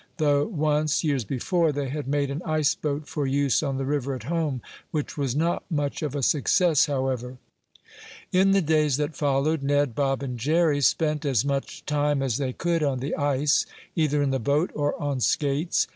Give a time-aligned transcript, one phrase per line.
[0.17, 4.15] Though once, years before, they had made an ice boat for use on the river
[4.15, 7.37] at home, which was not much of a success, however.
[8.31, 12.51] In the days that followed Ned, Bob and Jerry spent as much time as they
[12.51, 15.85] could on the ice, either in the boat or on skates.